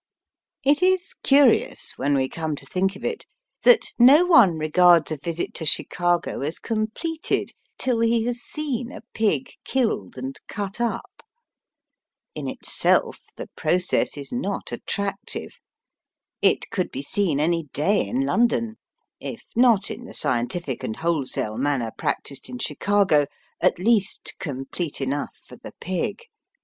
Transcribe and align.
It 0.63 0.81
is 0.81 1.13
curious, 1.21 1.93
when 1.95 2.15
we 2.15 2.27
come 2.27 2.55
to 2.55 2.65
think 2.65 2.95
of 2.95 3.05
it, 3.05 3.27
that 3.61 3.93
no 3.99 4.25
one 4.25 4.57
regards 4.57 5.11
a 5.11 5.17
visit 5.17 5.53
to 5.53 5.65
Chicago 5.67 6.41
as 6.41 6.57
completed 6.57 7.51
till 7.77 7.99
he 7.99 8.23
has 8.25 8.39
seen 8.39 8.91
a 8.91 9.01
pig 9.13 9.51
killed 9.63 10.17
and 10.17 10.39
cut 10.47 10.81
up. 10.81 11.21
In 12.33 12.47
itself 12.47 13.19
the 13.35 13.45
process 13.55 14.17
is 14.17 14.31
not 14.31 14.71
attractive. 14.71 15.59
It 16.41 16.71
could 16.71 16.89
be 16.89 17.03
seen 17.03 17.39
any 17.39 17.65
day 17.71 18.03
in 18.07 18.21
London, 18.25 18.77
if 19.19 19.43
not 19.55 19.91
in 19.91 20.05
the 20.05 20.15
scientific 20.15 20.83
and 20.83 20.95
wholesale 20.95 21.57
manner 21.57 21.91
practised 21.95 22.49
in 22.49 22.57
Chicago, 22.57 23.27
at 23.61 23.77
least 23.77 24.33
complete 24.39 24.99
enough 24.99 25.35
for 25.47 25.57
the 25.57 25.73
pig. 25.79 26.23